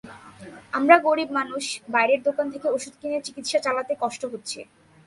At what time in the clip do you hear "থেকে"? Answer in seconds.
2.53-2.67